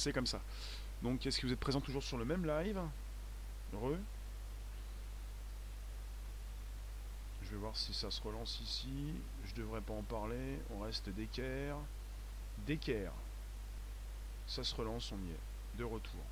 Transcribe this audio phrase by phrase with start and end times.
[0.00, 0.40] C'est comme ça.
[1.02, 2.80] Donc, est-ce que vous êtes présent toujours sur le même live
[3.74, 4.00] Heureux?
[7.42, 9.12] Je vais voir si ça se relance ici.
[9.44, 10.58] Je devrais pas en parler.
[10.74, 11.76] On reste d'équerre.
[12.66, 13.12] D'équerre.
[14.46, 15.78] Ça se relance, on y est.
[15.78, 16.22] De retour.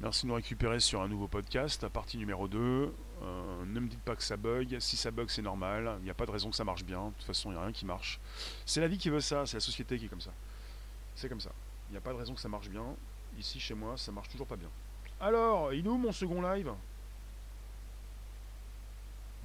[0.00, 2.58] Merci de nous récupérer sur un nouveau podcast, partie numéro 2.
[2.58, 4.78] Euh, ne me dites pas que ça bug.
[4.80, 5.96] Si ça bug, c'est normal.
[5.98, 7.08] Il n'y a pas de raison que ça marche bien.
[7.08, 8.18] De toute façon, il n'y a rien qui marche.
[8.64, 9.44] C'est la vie qui veut ça.
[9.44, 10.32] C'est la société qui est comme ça.
[11.14, 11.50] C'est comme ça.
[11.90, 12.82] Il n'y a pas de raison que ça marche bien.
[13.38, 14.70] Ici, chez moi, ça marche toujours pas bien.
[15.20, 16.72] Alors, il est où mon second live?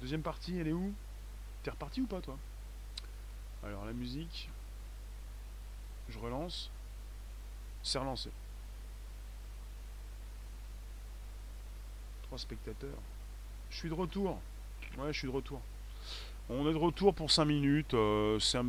[0.00, 0.94] Deuxième partie, elle est où?
[1.64, 2.38] T'es reparti ou pas, toi?
[3.62, 4.48] Alors, la musique.
[6.08, 6.70] Je relance.
[7.82, 8.30] C'est relancé.
[12.26, 12.98] Trois spectateurs.
[13.70, 14.40] Je suis de retour.
[14.98, 15.60] Ouais, je suis de retour.
[16.48, 17.94] On est de retour pour 5 minutes.
[17.94, 18.66] Euh, c'est un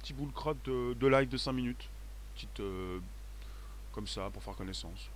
[0.00, 1.88] petit boule crotte de, live de 5 minutes.
[2.34, 2.60] Petite.
[2.60, 3.00] Euh,
[3.92, 5.08] comme ça, pour faire connaissance.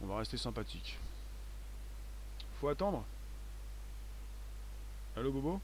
[0.00, 0.96] On va rester sympathique.
[2.60, 3.04] Faut attendre
[5.16, 5.60] Allô Bobo?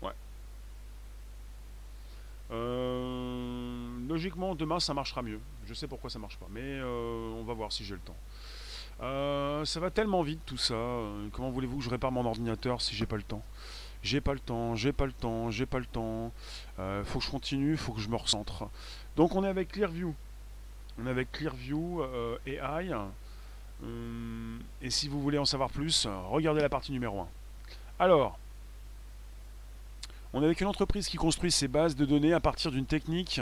[0.00, 0.12] Ouais.
[2.52, 5.40] Euh, logiquement, demain ça marchera mieux.
[5.66, 8.16] Je sais pourquoi ça marche pas, mais on va voir si j'ai le temps.
[9.00, 10.74] Euh, ça va tellement vite tout ça.
[10.74, 13.42] Euh, comment voulez-vous que je répare mon ordinateur si j'ai pas le temps?
[14.02, 16.32] J'ai pas le temps, j'ai pas le temps, j'ai pas le temps.
[16.78, 18.68] Euh, faut que je continue, faut que je me recentre.
[19.16, 20.14] Donc on est avec Clearview.
[21.00, 22.02] On est avec Clearview
[22.46, 22.92] AI.
[24.82, 27.28] et si vous voulez en savoir plus, regardez la partie numéro 1.
[28.00, 28.38] Alors,
[30.32, 33.40] on est avec une entreprise qui construit ses bases de données à partir d'une technique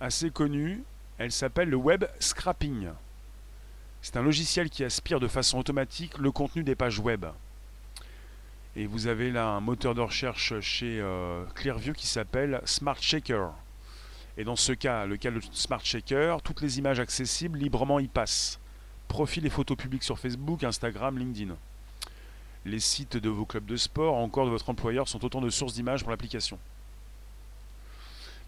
[0.00, 0.82] assez connue.
[1.16, 2.88] Elle s'appelle le web scrapping.
[4.00, 7.26] C'est un logiciel qui aspire de façon automatique le contenu des pages web.
[8.76, 13.50] Et vous avez là un moteur de recherche chez euh, Clearview qui s'appelle Smart Shaker.
[14.36, 18.06] Et dans ce cas, le cas de Smart Shaker, toutes les images accessibles librement y
[18.06, 18.60] passent.
[19.08, 21.56] Profil et photos publiques sur Facebook, Instagram, LinkedIn.
[22.64, 25.74] Les sites de vos clubs de sport, encore de votre employeur, sont autant de sources
[25.74, 26.58] d'images pour l'application.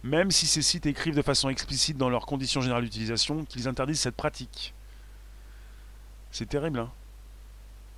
[0.04, 4.00] Même si ces sites écrivent de façon explicite dans leurs conditions générales d'utilisation qu'ils interdisent
[4.00, 4.74] cette pratique.
[6.30, 6.90] C'est terrible, hein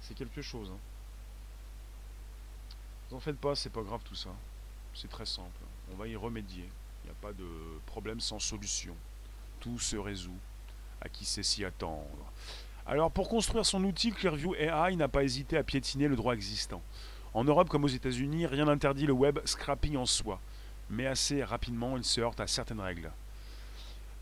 [0.01, 0.71] C'est quelque chose.
[0.73, 0.79] Hein.
[3.11, 4.31] Vous en faites pas, c'est pas grave tout ça.
[4.95, 5.51] C'est très simple.
[5.93, 6.69] On va y remédier.
[7.05, 7.47] Il n'y a pas de
[7.87, 8.95] problème sans solution.
[9.61, 10.39] Tout se résout.
[11.01, 12.07] À qui sait s'y attendre.
[12.87, 16.83] Alors, pour construire son outil, Clearview AI n'a pas hésité à piétiner le droit existant.
[17.35, 20.41] En Europe comme aux États-Unis, rien n'interdit le web scrapping en soi.
[20.91, 23.11] Mais assez rapidement, il se heurte à certaines règles.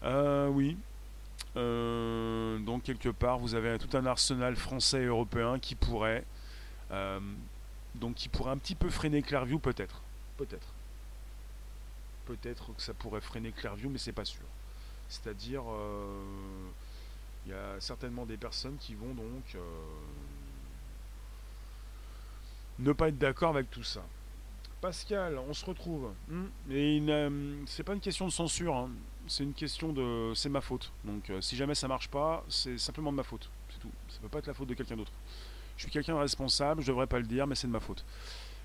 [0.02, 0.76] Euh, oui,
[1.56, 6.24] euh, donc quelque part, vous avez tout un arsenal français et européen qui pourrait,
[6.92, 7.20] euh,
[7.96, 10.02] donc qui pourrait un petit peu freiner Clearview, peut-être,
[10.36, 10.72] peut-être,
[12.26, 14.44] peut-être que ça pourrait freiner Clearview, mais c'est pas sûr.
[15.08, 16.22] C'est-à-dire, euh,
[17.46, 19.56] il y a certainement des personnes qui vont donc
[22.78, 24.02] ne pas être d'accord avec tout ça.
[24.80, 26.12] Pascal, on se retrouve.
[26.28, 26.46] Hmm.
[27.66, 28.76] C'est pas une question de censure.
[28.76, 28.90] Hein
[29.30, 30.32] c'est une question de.
[30.34, 30.92] C'est ma faute.
[31.04, 33.48] Donc euh, si jamais ça marche pas, c'est simplement de ma faute.
[33.70, 33.90] C'est tout.
[34.08, 35.12] Ça peut pas être la faute de quelqu'un d'autre.
[35.76, 38.04] Je suis quelqu'un de responsable, je devrais pas le dire, mais c'est de ma faute.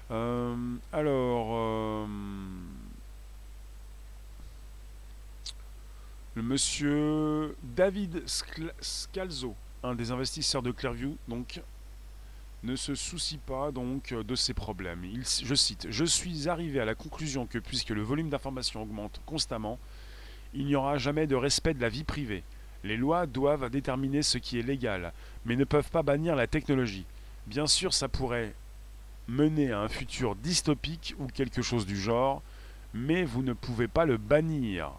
[0.10, 0.56] Euh,
[0.92, 1.48] alors.
[1.52, 2.06] Euh,
[6.34, 8.24] le monsieur David
[8.82, 11.62] Scalzo, un des investisseurs de Clearview, donc
[12.64, 15.06] ne se soucie pas donc de ces problèmes.
[15.44, 19.80] Je cite Je suis arrivé à la conclusion que puisque le volume d'informations augmente constamment,
[20.56, 22.44] il n'y aura jamais de respect de la vie privée.
[22.84, 25.12] Les lois doivent déterminer ce qui est légal,
[25.46, 27.06] mais ne peuvent pas bannir la technologie.
[27.48, 28.54] Bien sûr, ça pourrait
[29.28, 32.42] mener à un futur dystopique ou quelque chose du genre,
[32.94, 34.92] mais vous ne pouvez pas le bannir.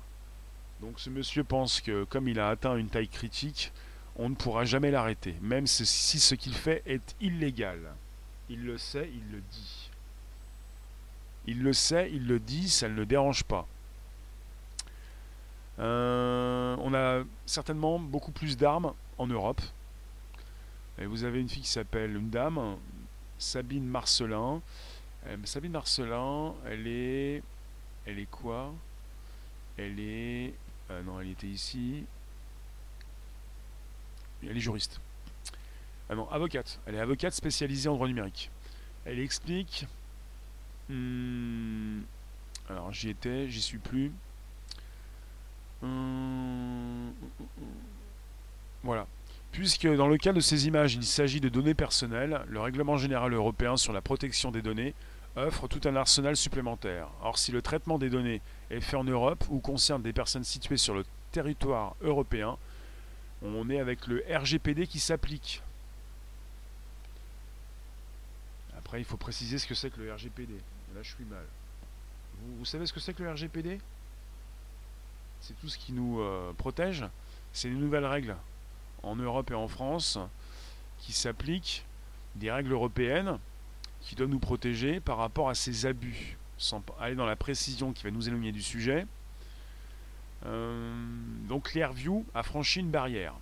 [0.80, 3.72] Donc ce monsieur pense que comme il a atteint une taille critique,
[4.16, 7.78] on ne pourra jamais l'arrêter, même si ce qu'il fait est illégal.
[8.48, 9.90] Il le sait, il le dit.
[11.46, 13.66] Il le sait, il le dit, ça ne le dérange pas.
[15.78, 19.60] Euh, on a certainement beaucoup plus d'armes en Europe.
[20.98, 22.76] Et vous avez une fille qui s'appelle, une dame,
[23.38, 24.62] Sabine Marcelin.
[25.26, 27.42] Euh, Sabine Marcelin, elle est.
[28.06, 28.72] Elle est quoi?
[29.76, 30.54] Elle est.
[30.90, 32.04] Euh, non, elle était ici.
[34.42, 35.00] Elle est juriste.
[36.08, 36.78] Ah non, avocate.
[36.86, 38.50] Elle est avocate spécialisée en droit numérique.
[39.04, 39.86] Elle explique.
[40.88, 42.02] Hmm,
[42.68, 44.12] alors j'y étais, j'y suis plus.
[45.82, 47.12] Hum,
[48.82, 49.06] voilà.
[49.52, 53.32] Puisque dans le cas de ces images, il s'agit de données personnelles, le règlement général
[53.32, 54.94] européen sur la protection des données
[55.36, 57.08] offre tout un arsenal supplémentaire.
[57.22, 58.40] Or, si le traitement des données
[58.70, 62.56] est fait en Europe ou concerne des personnes situées sur le territoire européen,
[63.42, 65.62] on est avec le RGPD qui s'applique.
[68.78, 70.54] Après, il faut préciser ce que c'est que le RGPD.
[70.94, 71.44] Là, je suis mal.
[72.58, 73.80] Vous, savez ce que c'est que le RGPD
[75.46, 77.04] C'est tout ce qui nous euh, protège.
[77.52, 78.34] C'est les nouvelles règles
[79.04, 80.18] en Europe et en France
[80.98, 81.84] qui s'appliquent,
[82.34, 83.38] des règles européennes
[84.00, 86.36] qui doivent nous protéger par rapport à ces abus.
[86.58, 89.06] Sans aller dans la précision qui va nous éloigner du sujet.
[90.46, 90.92] Euh,
[91.48, 93.34] donc Clearview a franchi une barrière.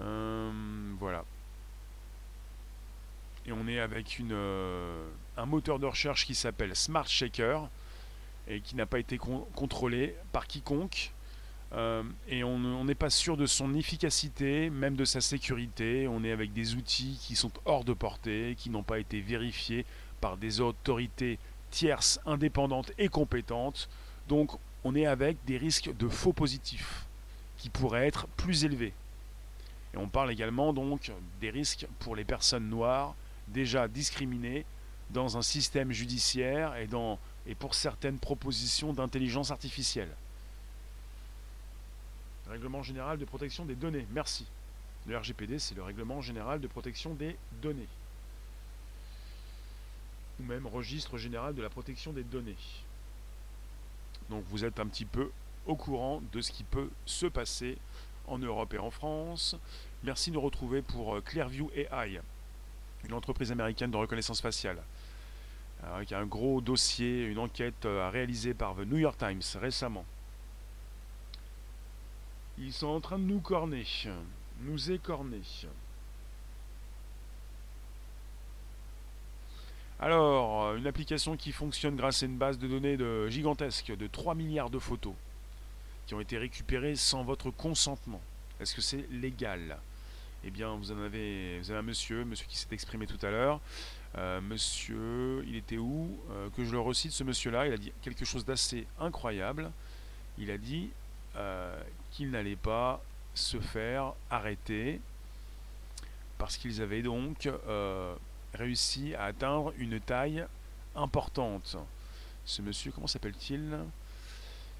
[0.00, 0.50] Euh,
[0.98, 1.24] voilà.
[3.46, 4.20] Et on est avec
[5.36, 7.68] un moteur de recherche qui s'appelle Smart Shaker
[8.48, 11.12] et qui n'a pas été contrôlé par quiconque.
[12.28, 16.08] et on n'est pas sûr de son efficacité, même de sa sécurité.
[16.08, 19.84] On est avec des outils qui sont hors de portée, qui n'ont pas été vérifiés
[20.20, 21.38] par des autorités
[21.70, 23.88] tierces, indépendantes et compétentes.
[24.28, 27.06] Donc on est avec des risques de faux positifs
[27.58, 28.94] qui pourraient être plus élevés.
[29.94, 33.14] Et on parle également donc des risques pour les personnes noires
[33.48, 34.64] déjà discriminées
[35.10, 37.18] dans un système judiciaire et, dans,
[37.48, 40.14] et pour certaines propositions d'intelligence artificielle.
[42.48, 44.06] Règlement général de protection des données.
[44.10, 44.46] Merci.
[45.06, 47.88] Le RGPD, c'est le règlement général de protection des données.
[50.38, 52.56] Ou même registre général de la protection des données.
[54.28, 55.30] Donc vous êtes un petit peu
[55.66, 57.78] au courant de ce qui peut se passer
[58.26, 59.56] en Europe et en France.
[60.04, 62.20] Merci de nous retrouver pour euh, Clearview AI,
[63.04, 64.82] une entreprise américaine de reconnaissance faciale.
[65.84, 70.04] Avec un gros dossier, une enquête euh, réalisée par The New York Times récemment.
[72.58, 73.86] Ils sont en train de nous corner,
[74.62, 75.42] nous écorner.
[80.00, 84.06] Alors, euh, une application qui fonctionne grâce à une base de données de, gigantesque de
[84.06, 85.14] 3 milliards de photos
[86.06, 88.20] qui ont été récupérées sans votre consentement.
[88.60, 89.78] Est-ce que c'est légal?
[90.44, 93.30] Eh bien, vous en avez, vous avez un monsieur, monsieur qui s'est exprimé tout à
[93.30, 93.60] l'heure.
[94.16, 96.18] Euh, monsieur, il était où?
[96.30, 99.70] Euh, Que je le recite, ce monsieur-là, il a dit quelque chose d'assez incroyable.
[100.38, 100.90] Il a dit
[102.10, 103.00] qu'il n'allait pas
[103.34, 105.00] se faire arrêter
[106.36, 107.48] parce qu'ils avaient donc
[108.54, 110.44] réussi à atteindre une taille
[110.96, 111.76] importante.
[112.44, 113.78] Ce monsieur, comment s'appelle-t-il?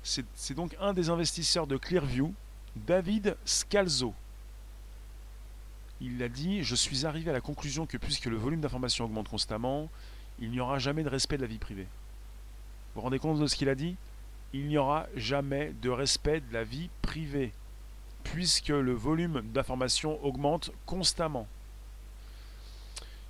[0.02, 2.34] C'est donc un des investisseurs de Clearview,
[2.74, 4.14] David Scalzo.
[6.00, 9.28] Il a dit Je suis arrivé à la conclusion que puisque le volume d'informations augmente
[9.28, 9.88] constamment,
[10.38, 11.86] il n'y aura jamais de respect de la vie privée.
[12.94, 13.96] Vous vous rendez compte de ce qu'il a dit?
[14.52, 17.52] Il n'y aura jamais de respect de la vie privée,
[18.24, 21.46] puisque le volume d'informations augmente constamment.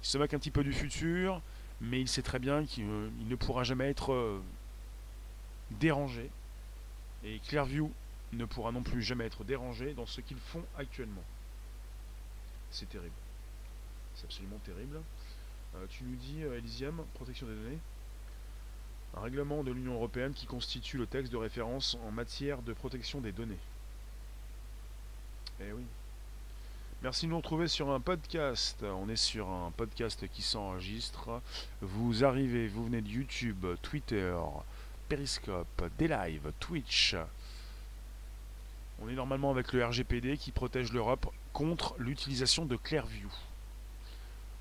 [0.03, 1.41] Il se moque un petit peu du futur,
[1.81, 4.41] mais il sait très bien qu'il euh, ne pourra jamais être euh,
[5.73, 6.31] dérangé.
[7.25, 7.91] Et Clearview
[8.33, 11.25] ne pourra non plus jamais être dérangé dans ce qu'ils font actuellement.
[12.71, 13.15] C'est terrible.
[14.15, 15.01] C'est absolument terrible.
[15.77, 17.79] Euh, tu nous dis, Elysium, protection des données
[19.17, 23.21] un règlement de l'Union européenne qui constitue le texte de référence en matière de protection
[23.21, 23.59] des données.
[25.61, 25.85] Eh oui.
[27.03, 28.83] Merci de nous retrouver sur un podcast.
[28.83, 31.41] On est sur un podcast qui s'enregistre.
[31.81, 34.37] Vous arrivez, vous venez de YouTube, Twitter,
[35.09, 36.09] Periscope, des
[36.59, 37.17] Twitch.
[39.01, 43.29] On est normalement avec le RGPD qui protège l'Europe contre l'utilisation de Clearview.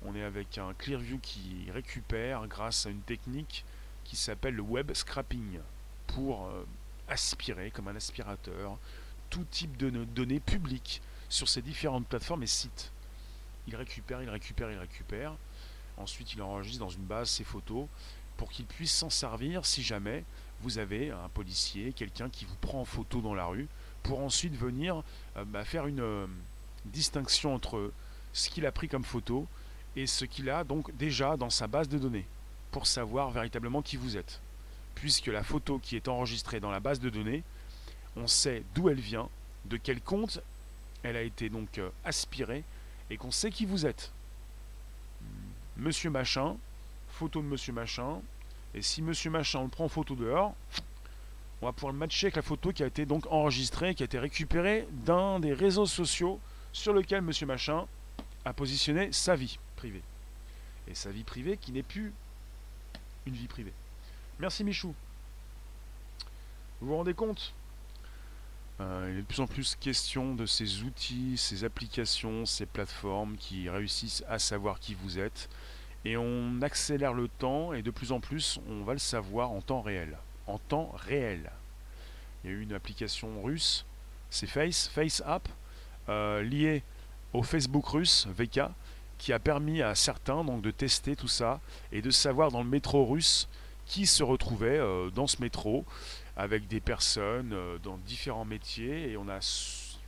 [0.04, 3.64] On est avec un Clearview qui récupère grâce à une technique
[4.02, 5.60] qui s'appelle le web scrapping
[6.08, 6.64] pour euh,
[7.06, 8.76] aspirer comme un aspirateur
[9.30, 12.90] tout type de données publiques sur ces différentes plateformes et sites.
[13.68, 15.36] Il récupère, il récupère, il récupère.
[15.98, 17.86] Ensuite, il enregistre dans une base ses photos
[18.36, 20.24] pour qu'il puisse s'en servir si jamais
[20.62, 23.68] vous avez un policier, quelqu'un qui vous prend en photo dans la rue,
[24.02, 25.04] pour ensuite venir
[25.36, 26.26] euh, bah, faire une euh,
[26.88, 27.92] distinction entre
[28.32, 29.46] ce qu'il a pris comme photo
[29.96, 32.26] et ce qu'il a donc déjà dans sa base de données,
[32.70, 34.40] pour savoir véritablement qui vous êtes.
[34.94, 37.42] Puisque la photo qui est enregistrée dans la base de données,
[38.16, 39.28] on sait d'où elle vient,
[39.64, 40.40] de quel compte
[41.02, 42.64] elle a été donc euh, aspirée
[43.10, 44.12] et qu'on sait qui vous êtes.
[45.76, 46.56] Monsieur Machin,
[47.10, 48.20] photo de Monsieur Machin,
[48.74, 50.54] et si Monsieur Machin on prend en photo dehors,
[51.62, 54.06] on va pouvoir le matcher avec la photo qui a été donc enregistrée, qui a
[54.06, 56.40] été récupérée d'un des réseaux sociaux
[56.72, 57.86] sur lequel Monsieur Machin
[58.44, 60.02] a positionné sa vie privée.
[60.86, 62.12] Et sa vie privée qui n'est plus
[63.26, 63.72] une vie privée.
[64.38, 64.94] Merci Michou.
[66.80, 67.52] Vous vous rendez compte
[68.80, 73.36] euh, il est de plus en plus question de ces outils, ces applications, ces plateformes
[73.36, 75.48] qui réussissent à savoir qui vous êtes
[76.04, 79.60] Et on accélère le temps et de plus en plus on va le savoir en
[79.60, 80.16] temps réel.
[80.46, 81.50] En temps réel.
[82.44, 83.84] Il y a eu une application russe,
[84.30, 85.48] c'est Face, Face App,
[86.08, 86.82] euh, liée
[87.32, 88.60] au Facebook russe, VK,
[89.18, 91.60] qui a permis à certains donc, de tester tout ça
[91.92, 93.48] et de savoir dans le métro russe
[93.84, 95.84] qui se retrouvait euh, dans ce métro
[96.36, 99.38] avec des personnes euh, dans différents métiers et on a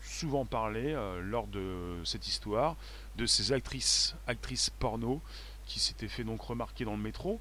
[0.02, 2.76] souvent parlé lors de cette histoire
[3.16, 5.20] de ces actrices, actrices porno
[5.66, 7.40] qui s'étaient fait donc remarquer dans le métro,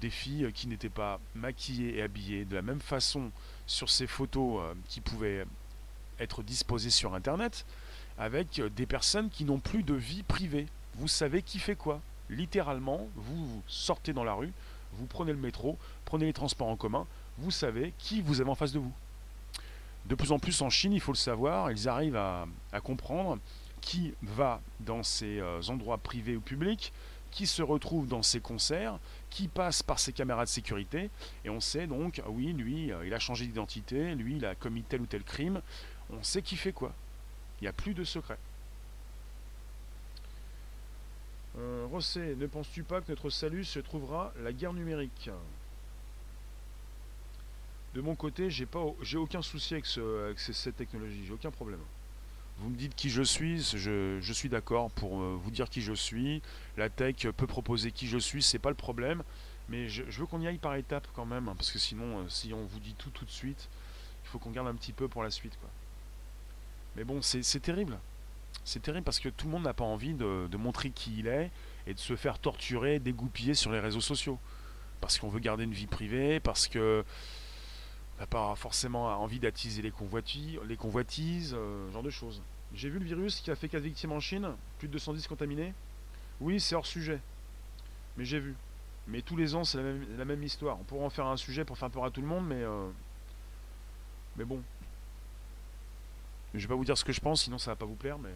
[0.00, 3.32] des filles qui n'étaient pas maquillées et habillées de la même façon
[3.66, 5.44] sur ces photos qui pouvaient
[6.20, 7.64] être disposées sur internet
[8.18, 10.66] avec des personnes qui n'ont plus de vie privée.
[10.96, 12.00] Vous savez qui fait quoi.
[12.28, 14.52] Littéralement, vous sortez dans la rue,
[14.94, 17.06] vous prenez le métro, prenez les transports en commun,
[17.38, 18.92] vous savez qui vous avez en face de vous.
[20.06, 22.46] De plus en plus en Chine, il faut le savoir, ils arrivent à,
[22.82, 23.38] comprendre
[23.80, 26.92] qui va dans ces euh, endroits privés ou publics,
[27.30, 28.98] qui se retrouve dans ces concerts,
[29.30, 31.10] qui passe par ces caméras de sécurité,
[31.44, 34.54] et on sait donc, ah oui, lui, euh, il a changé d'identité, lui, il a
[34.54, 35.60] commis tel ou tel crime,
[36.10, 36.92] on sait qui fait quoi.
[37.60, 38.38] Il n'y a plus de secret.
[41.58, 45.30] Euh, ne penses-tu pas que notre salut se trouvera la guerre numérique?
[47.94, 51.80] De mon côté, j'ai pas, aucun souci avec, cette technologie, j'ai aucun problème.
[52.58, 55.92] Vous me dites qui je suis, je, suis d'accord pour euh, vous dire qui je
[55.92, 56.42] suis.
[56.76, 59.22] La tech peut proposer qui je suis, c'est pas le problème.
[59.68, 62.28] Mais je, veux qu'on y aille par étapes quand même, hein, parce que sinon, euh,
[62.28, 63.68] si on vous dit tout tout de suite,
[64.24, 65.58] il faut qu'on garde un petit peu pour la suite.
[66.98, 67.96] Mais bon, c'est terrible.
[68.64, 71.52] C'est terrible parce que tout le monde n'a pas envie de, montrer qui il est
[71.86, 74.36] et de se faire torturer, dégoupiller sur les réseaux sociaux.
[75.00, 77.04] Parce qu'on veut garder une vie privée, parce que
[78.18, 82.42] n'a pas forcément envie d'attiser les convoitises, les convoitises euh, genre de choses.
[82.74, 84.48] J'ai vu le virus qui a fait 4 victimes en Chine,
[84.80, 85.72] plus de 210 contaminés.
[86.40, 87.20] Oui, c'est hors sujet.
[88.16, 88.56] Mais j'ai vu.
[89.06, 89.78] Mais tous les ans, c'est
[90.18, 90.80] la même, histoire.
[90.80, 92.60] On pourrait en faire un sujet pour faire peur à tout le monde, mais.
[92.60, 92.88] Euh,
[94.36, 94.60] mais bon,
[96.54, 98.18] je vais pas vous dire ce que je pense, sinon ça va pas vous plaire.
[98.18, 98.30] Mais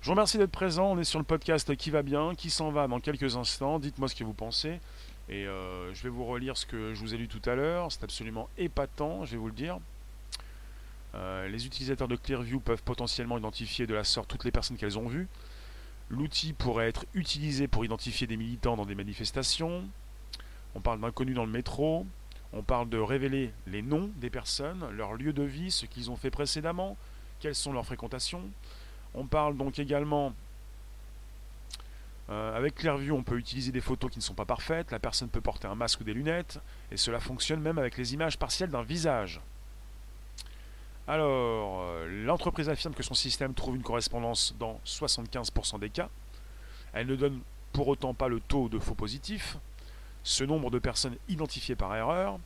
[0.00, 0.92] je vous remercie d'être présent.
[0.92, 3.78] On est sur le podcast qui va bien, qui s'en va dans quelques instants.
[3.78, 4.80] Dites-moi ce que vous pensez.
[5.28, 7.90] Et euh, je vais vous relire ce que je vous ai lu tout à l'heure.
[7.90, 9.78] C'est absolument épatant, je vais vous le dire.
[11.14, 14.98] Euh, les utilisateurs de Clearview peuvent potentiellement identifier de la sorte toutes les personnes qu'elles
[14.98, 15.28] ont vues.
[16.10, 19.84] L'outil pourrait être utilisé pour identifier des militants dans des manifestations.
[20.74, 22.06] On parle d'inconnus dans le métro.
[22.52, 26.16] On parle de révéler les noms des personnes, leur lieu de vie, ce qu'ils ont
[26.16, 26.96] fait précédemment,
[27.44, 28.40] quelles sont leurs fréquentations.
[29.12, 30.32] On parle donc également
[32.30, 35.28] euh, avec Clearview, on peut utiliser des photos qui ne sont pas parfaites, la personne
[35.28, 36.58] peut porter un masque ou des lunettes,
[36.90, 39.42] et cela fonctionne même avec les images partielles d'un visage.
[41.06, 46.08] Alors, euh, l'entreprise affirme que son système trouve une correspondance dans 75% des cas.
[46.94, 47.42] Elle ne donne
[47.74, 49.58] pour autant pas le taux de faux positifs,
[50.22, 52.38] ce nombre de personnes identifiées par erreur.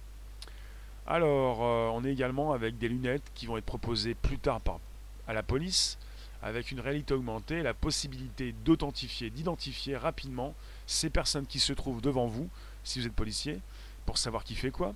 [1.07, 4.81] Alors, euh, on est également avec des lunettes qui vont être proposées plus tard par
[5.29, 5.99] à la police
[6.43, 10.55] avec une réalité augmentée, la possibilité d'authentifier, d'identifier rapidement
[10.87, 12.49] ces personnes qui se trouvent devant vous,
[12.85, 13.61] si vous êtes policier,
[14.07, 14.95] pour savoir qui fait quoi,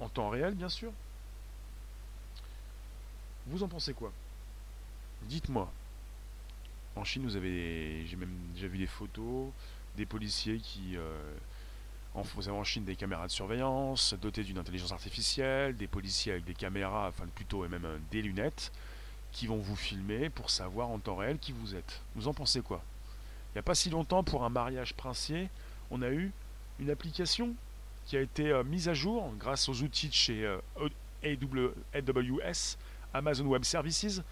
[0.00, 0.92] en temps réel bien sûr.
[3.46, 4.12] Vous en pensez quoi?
[5.22, 5.70] Dites-moi.
[6.96, 9.50] En Chine, vous avez, j'ai même déjà vu des photos
[9.96, 11.34] des policiers qui, euh,
[12.14, 16.32] en, vous avez en Chine des caméras de surveillance dotées d'une intelligence artificielle, des policiers
[16.32, 18.72] avec des caméras, enfin plutôt et même euh, des lunettes
[19.36, 22.00] qui vont vous filmer pour savoir en temps réel qui vous êtes.
[22.14, 22.82] Vous en pensez quoi?
[23.50, 25.50] Il n'y a pas si longtemps, pour un mariage princier,
[25.90, 26.32] on a eu
[26.80, 27.54] une application
[28.06, 30.58] qui a été euh, mise à jour grâce aux outils de chez
[31.22, 32.78] AWS,
[33.12, 34.22] Amazon Web Services,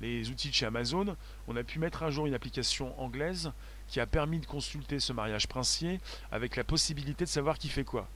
[0.00, 1.14] les outils de chez Amazon.
[1.46, 3.52] On a pu mettre à jour une application anglaise
[3.88, 6.00] qui a permis de consulter ce mariage princier
[6.32, 8.08] avec la possibilité de savoir qui fait quoi.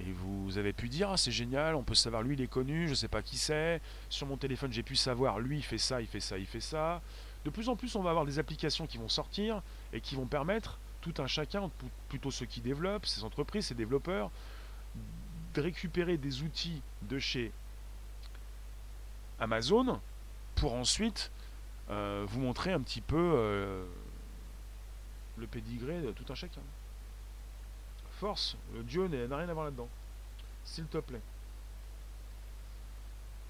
[0.00, 2.86] Et vous avez pu dire, ah, c'est génial, on peut savoir, lui il est connu,
[2.86, 3.80] je ne sais pas qui c'est.
[4.08, 6.60] Sur mon téléphone, j'ai pu savoir, lui il fait ça, il fait ça, il fait
[6.60, 7.00] ça.
[7.44, 10.26] De plus en plus, on va avoir des applications qui vont sortir et qui vont
[10.26, 11.70] permettre tout un chacun,
[12.08, 14.30] plutôt ceux qui développent, ces entreprises, ces développeurs,
[15.54, 17.52] de récupérer des outils de chez
[19.38, 20.00] Amazon
[20.54, 21.30] pour ensuite
[21.90, 23.84] euh, vous montrer un petit peu euh,
[25.36, 26.62] le pédigré de tout un chacun.
[28.20, 29.88] Force, le Dieu n'a rien à voir là-dedans.
[30.64, 31.20] S'il te plaît.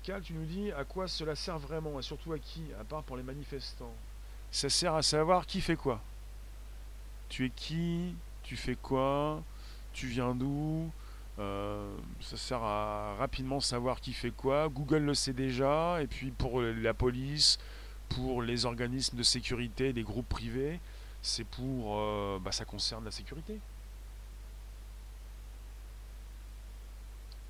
[0.03, 3.03] Cal, tu nous dis à quoi cela sert vraiment et surtout à qui, à part
[3.03, 3.95] pour les manifestants?
[4.51, 6.01] Ça sert à savoir qui fait quoi.
[7.29, 9.43] Tu es qui Tu fais quoi
[9.93, 10.91] Tu viens d'où
[11.41, 14.69] euh, ça sert à rapidement savoir qui fait quoi.
[14.69, 16.01] Google le sait déjà.
[16.03, 17.59] Et puis pour la police,
[18.09, 20.81] pour les organismes de sécurité, les groupes privés,
[21.23, 21.97] C'est pour...
[21.99, 23.59] euh, bah, ça concerne la sécurité.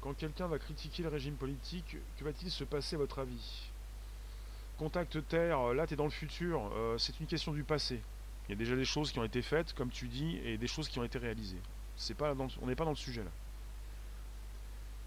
[0.04, 3.70] Quand quelqu'un va critiquer le régime politique, que va-t-il se passer à votre avis?
[4.76, 8.02] Contact Terre, là tu dans le futur, euh, c'est une question du passé.
[8.46, 10.66] Il y a déjà des choses qui ont été faites, comme tu dis, et des
[10.66, 11.60] choses qui ont été réalisées.
[11.96, 13.30] C'est on n'est pas dans le sujet là.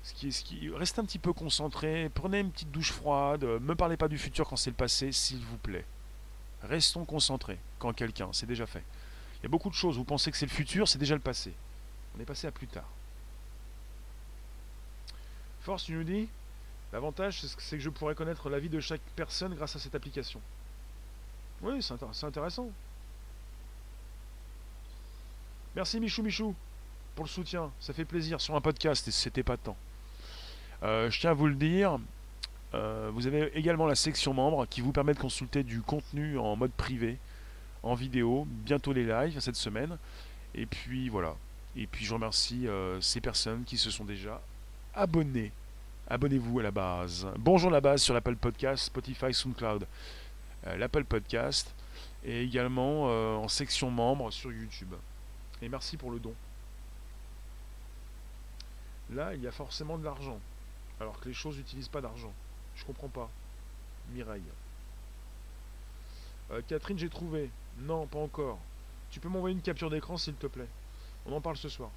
[0.02, 4.08] Ce restez un petit peu concentré, prenez une petite douche froide, euh, me parlez pas
[4.08, 5.86] du futur quand c'est le passé, s'il vous plaît.
[6.64, 8.84] Restons concentrés quand quelqu'un, c'est déjà fait.
[9.42, 11.22] Il y a beaucoup de choses, vous pensez que c'est le futur, c'est déjà le
[11.22, 11.54] passé.
[12.18, 12.90] On est passé à plus tard.
[15.68, 16.30] Force, tu nous dis
[16.94, 20.40] L'avantage, c'est que je pourrais connaître la vie de chaque personne grâce à cette application.
[21.62, 22.70] Oui, c'est intéressant.
[25.76, 26.56] Merci Michou Michou
[27.16, 27.70] pour le soutien.
[27.82, 29.76] Ça fait plaisir sur un podcast et c'était pas tant.
[30.84, 32.00] Euh, je tiens à vous le dire,
[32.74, 36.56] euh, vous avez également la section membres qui vous permet de consulter du contenu en
[36.56, 37.18] mode privé,
[37.84, 39.98] en vidéo, bientôt les lives cette semaine.
[40.56, 41.36] Et puis voilà.
[41.76, 44.42] Et puis je remercie euh, ces personnes qui se sont déjà
[44.98, 47.28] Abonnez-vous à la base.
[47.38, 49.86] Bonjour la base sur l'Apple Podcast, Spotify, SoundCloud,
[50.66, 51.72] euh, l'Apple Podcast
[52.24, 54.96] et également euh, en section membres sur YouTube.
[55.62, 56.34] Et merci pour le don.
[59.14, 60.40] Là, il y a forcément de l'argent,
[61.00, 62.34] alors que les choses n'utilisent pas d'argent.
[62.76, 63.30] Je comprends pas.
[64.14, 64.42] Mireille.
[66.50, 67.52] Euh, Catherine, j'ai trouvé.
[67.82, 68.58] Non, pas encore.
[69.12, 70.68] Tu peux m'envoyer une capture d'écran, s'il te plaît?
[71.28, 71.92] On en parle ce soir.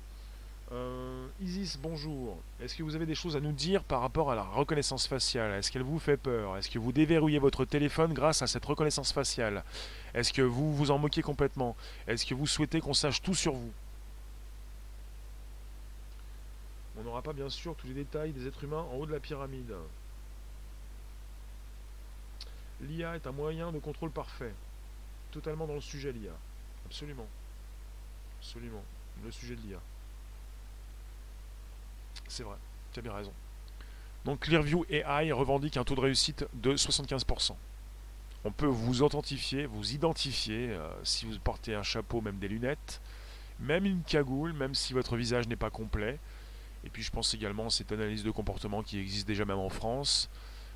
[0.72, 2.38] Euh, Isis, bonjour.
[2.60, 5.52] Est-ce que vous avez des choses à nous dire par rapport à la reconnaissance faciale?
[5.54, 6.56] Est-ce qu'elle vous fait peur?
[6.56, 9.64] Est-ce que vous déverrouillez votre téléphone grâce à cette reconnaissance faciale?
[10.14, 11.76] Est-ce que vous vous en moquez complètement?
[12.06, 13.72] Est-ce que vous souhaitez qu'on sache tout sur vous?
[16.98, 19.20] On n'aura pas bien sûr tous les détails des êtres humains en haut de la
[19.20, 19.74] pyramide.
[22.82, 24.54] L'IA est un moyen de contrôle parfait.
[25.32, 26.32] Totalement dans le sujet, l'IA.
[26.86, 27.26] Absolument.
[28.40, 28.84] Absolument.
[29.24, 29.80] Le sujet de l'IA.
[32.30, 32.56] C'est vrai,
[32.92, 33.32] tu as bien raison.
[34.24, 37.56] Donc Clearview AI revendique un taux de réussite de 75%.
[38.44, 43.00] On peut vous authentifier, vous identifier euh, si vous portez un chapeau, même des lunettes,
[43.58, 46.20] même une cagoule, même si votre visage n'est pas complet.
[46.84, 49.68] Et puis je pense également à cette analyse de comportement qui existe déjà même en
[49.68, 50.30] France.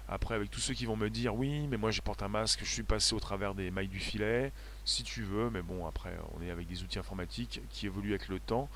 [0.09, 2.61] Après, avec tous ceux qui vont me dire oui, mais moi je porte un masque,
[2.65, 4.53] je suis passé au travers des mailles du filet,
[4.85, 8.29] si tu veux, mais bon, après, on est avec des outils informatiques qui évoluent avec
[8.29, 8.69] le temps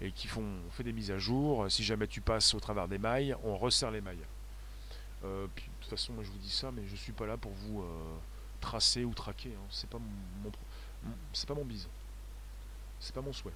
[0.00, 1.70] et qui font on fait des mises à jour.
[1.70, 4.24] Si jamais tu passes au travers des mailles, on resserre les mailles.
[5.24, 7.36] Euh, puis, de toute façon, moi je vous dis ça, mais je suis pas là
[7.36, 8.16] pour vous euh,
[8.60, 9.50] tracer ou traquer.
[9.50, 9.66] hein.
[9.70, 10.04] C'est pas mon,
[10.44, 10.52] mon
[11.32, 11.88] c'est pas mon bise.
[13.00, 13.52] C'est pas mon souhait.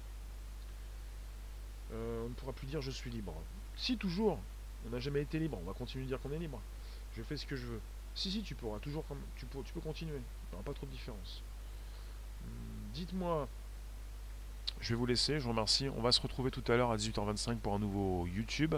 [1.93, 3.33] Euh, on ne pourra plus dire je suis libre.
[3.75, 4.39] Si toujours,
[4.85, 5.57] on n'a jamais été libre.
[5.61, 6.59] On va continuer de dire qu'on est libre.
[7.15, 7.81] Je fais ce que je veux.
[8.15, 9.03] Si si, tu pourras toujours,
[9.35, 10.15] tu peux, tu peux continuer.
[10.17, 11.41] Il n'y aura pas trop de différence.
[12.43, 12.49] Hum,
[12.93, 13.47] Dites-moi
[14.83, 15.87] je vais vous laisser, je vous remercie.
[15.97, 18.75] On va se retrouver tout à l'heure à 18h25 pour un nouveau YouTube.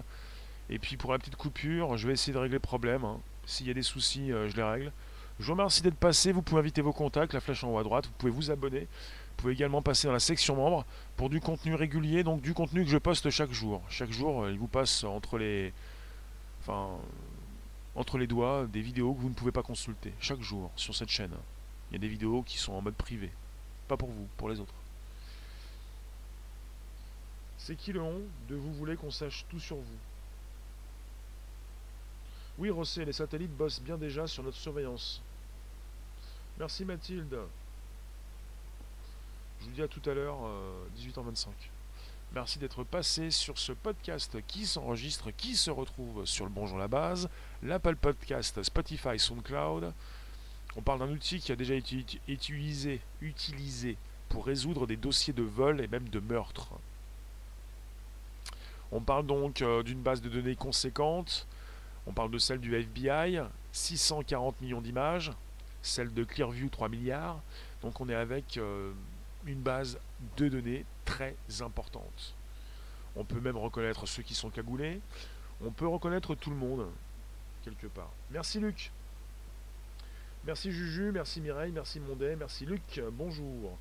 [0.69, 3.03] Et puis pour la petite coupure, je vais essayer de régler le problème.
[3.03, 3.19] hein.
[3.45, 4.91] S'il y a des soucis, euh, je les règle.
[5.39, 6.31] Je vous remercie d'être passé.
[6.31, 8.05] Vous pouvez inviter vos contacts, la flèche en haut à droite.
[8.05, 8.81] Vous pouvez vous abonner.
[8.81, 10.85] Vous pouvez également passer dans la section membres
[11.17, 13.81] pour du contenu régulier, donc du contenu que je poste chaque jour.
[13.89, 15.73] Chaque jour, euh, il vous passe entre les,
[16.61, 16.89] enfin,
[17.95, 20.13] entre les doigts des vidéos que vous ne pouvez pas consulter.
[20.19, 21.33] Chaque jour sur cette chaîne.
[21.89, 23.31] Il y a des vidéos qui sont en mode privé.
[23.87, 24.73] Pas pour vous, pour les autres.
[27.65, 29.97] C'est qui le on de vous voulez qu'on sache tout sur vous?
[32.59, 35.19] Oui, Rossé, les satellites bossent bien déjà sur notre surveillance.
[36.59, 37.39] Merci Mathilde.
[39.61, 41.47] Je vous dis à tout à l'heure, euh, 18h25.
[42.35, 46.87] Merci d'être passé sur ce podcast qui s'enregistre, qui se retrouve sur le Bonjour la
[46.87, 47.29] base,
[47.63, 49.91] l'Apple Podcast, Spotify, SoundCloud.
[50.75, 53.97] On parle d'un outil qui a déjà été uti- utilisé, utilisé
[54.29, 56.69] pour résoudre des dossiers de vol et même de meurtre.
[58.91, 61.47] On parle donc euh, d'une base de données conséquente.
[62.07, 65.31] On parle de celle du FBI, 640 millions d'images,
[65.81, 67.41] celle de Clearview 3 milliards.
[67.81, 68.91] Donc on est avec euh,
[69.45, 69.99] une base
[70.37, 72.35] de données très importante.
[73.15, 74.99] On peut même reconnaître ceux qui sont cagoulés.
[75.63, 76.87] On peut reconnaître tout le monde,
[77.63, 78.11] quelque part.
[78.29, 78.91] Merci Luc.
[80.45, 83.75] Merci Juju, merci Mireille, merci Mondet, merci Luc, bonjour.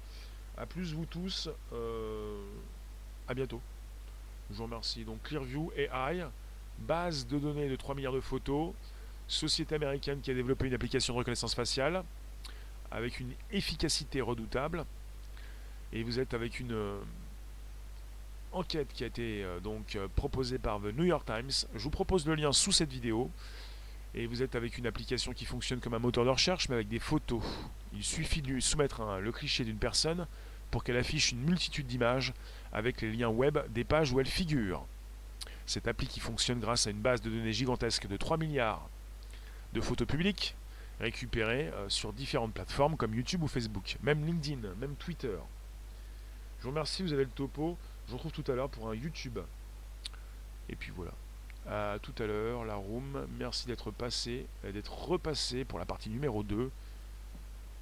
[0.56, 2.42] A plus vous tous, euh,
[3.28, 3.60] à bientôt.
[4.50, 5.04] Je vous remercie.
[5.04, 6.24] Donc Clearview AI,
[6.78, 8.72] base de données de 3 milliards de photos,
[9.26, 12.04] société américaine qui a développé une application de reconnaissance faciale
[12.90, 14.84] avec une efficacité redoutable.
[15.92, 17.00] Et vous êtes avec une euh,
[18.52, 21.68] enquête qui a été euh, donc euh, proposée par The New York Times.
[21.74, 23.30] Je vous propose le lien sous cette vidéo.
[24.16, 26.88] Et vous êtes avec une application qui fonctionne comme un moteur de recherche, mais avec
[26.88, 27.42] des photos.
[27.92, 30.28] Il suffit de lui soumettre le cliché d'une personne
[30.70, 32.32] pour qu'elle affiche une multitude d'images
[32.74, 34.84] avec les liens web des pages où elle figure.
[35.64, 38.88] Cette appli qui fonctionne grâce à une base de données gigantesque de 3 milliards
[39.72, 40.54] de photos publiques
[41.00, 45.36] récupérées euh, sur différentes plateformes comme YouTube ou Facebook, même LinkedIn, même Twitter.
[46.58, 47.76] Je vous remercie, vous avez le topo.
[48.06, 49.38] Je vous retrouve tout à l'heure pour un YouTube.
[50.68, 51.12] Et puis voilà.
[51.66, 53.26] À tout à l'heure, la room.
[53.38, 56.70] Merci d'être passé, d'être repassé pour la partie numéro 2.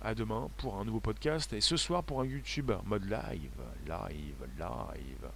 [0.04, 3.52] À demain pour un nouveau podcast et ce soir pour un YouTube mode live,
[3.86, 5.30] live, live.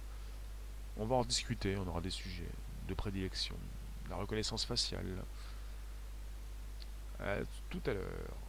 [0.97, 2.51] On va en discuter, on aura des sujets
[2.85, 3.55] de prédilection,
[4.09, 5.23] la reconnaissance faciale.
[7.21, 7.37] À
[7.69, 8.46] tout à l'heure.